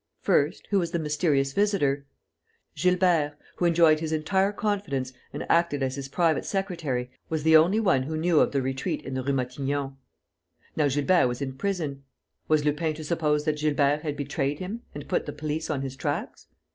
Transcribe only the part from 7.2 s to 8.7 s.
was the only one who knew of the